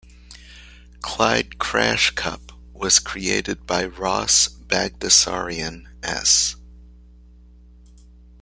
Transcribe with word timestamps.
Clyde 1.03 1.59
Crashcup 1.59 2.53
was 2.73 2.97
created 2.97 3.67
by 3.67 3.85
Ross 3.85 4.47
Bagdasarian 4.49 5.85
S. 6.01 6.55